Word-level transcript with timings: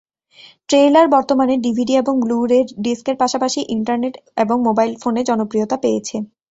Trailer 0.69 1.07
বর্তমানে 1.07 1.53
DVD 1.65 1.93
এবং 1.95 2.13
Blu-ray 2.21 2.59
disc 2.79 3.05
এর 3.09 3.17
পাশাপাশি 3.21 3.59
ইন্টারনেট 3.75 4.13
এবং 4.37 4.57
মোবাইল 4.67 4.91
ফোনে 5.01 5.21
জনপ্রিয়তা 5.29 5.77
পেয়েছে। 5.83 6.15